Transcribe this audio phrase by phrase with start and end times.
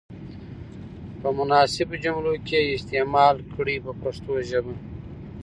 [1.21, 4.73] په مناسبو جملو کې یې استعمال کړئ په پښتو ژبه.